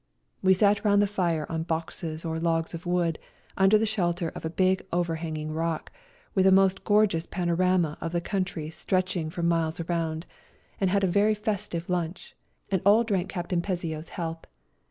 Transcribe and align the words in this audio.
We 0.41 0.55
sat 0.55 0.83
round 0.83 0.99
the 0.99 1.05
fire 1.05 1.45
on 1.47 1.61
boxes 1.61 2.25
or 2.25 2.39
logs 2.39 2.73
of 2.73 2.87
wood 2.87 3.19
under 3.55 3.77
the 3.77 3.85
shelter 3.85 4.29
of 4.29 4.43
a 4.43 4.49
big 4.49 4.83
overhanging 4.91 5.51
rock, 5.53 5.91
with 6.33 6.47
a 6.47 6.51
most 6.51 6.83
gorgeous 6.83 7.27
panorama 7.27 7.99
of 8.01 8.11
the 8.11 8.19
country 8.19 8.71
stretch 8.71 9.15
ing 9.15 9.29
for 9.29 9.43
miles 9.43 9.79
round, 9.81 10.25
and 10.79 10.89
had 10.89 11.03
a 11.03 11.07
very 11.07 11.35
festive 11.35 11.83
58 11.83 11.93
A 11.93 11.93
RIDE 11.93 11.97
TO 11.97 11.99
KALABAC 11.99 12.07
lunch, 12.07 12.35
and 12.71 12.81
all 12.83 13.03
drank 13.03 13.29
Captain 13.29 13.61
Pesio's 13.61 14.09
health. 14.09 14.45